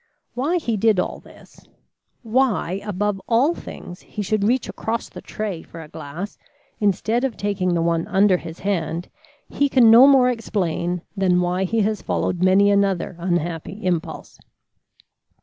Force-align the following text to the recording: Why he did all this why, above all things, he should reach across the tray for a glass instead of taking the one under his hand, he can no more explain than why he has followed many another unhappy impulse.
Why 0.33 0.57
he 0.57 0.77
did 0.77 0.99
all 0.99 1.19
this 1.19 1.59
why, 2.23 2.81
above 2.83 3.21
all 3.27 3.53
things, 3.53 3.99
he 4.01 4.23
should 4.23 4.43
reach 4.43 4.67
across 4.67 5.07
the 5.09 5.21
tray 5.21 5.61
for 5.61 5.79
a 5.79 5.87
glass 5.87 6.39
instead 6.79 7.23
of 7.23 7.37
taking 7.37 7.75
the 7.75 7.83
one 7.83 8.07
under 8.07 8.37
his 8.37 8.57
hand, 8.61 9.11
he 9.47 9.69
can 9.69 9.91
no 9.91 10.07
more 10.07 10.31
explain 10.31 11.03
than 11.15 11.39
why 11.39 11.65
he 11.65 11.81
has 11.81 12.01
followed 12.01 12.41
many 12.41 12.71
another 12.71 13.15
unhappy 13.19 13.85
impulse. 13.85 14.39